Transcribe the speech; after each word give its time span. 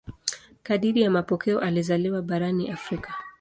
Kadiri 0.63 1.01
ya 1.01 1.11
mapokeo 1.11 1.59
alizaliwa 1.59 2.21
barani 2.21 2.69
Afrika. 2.71 3.13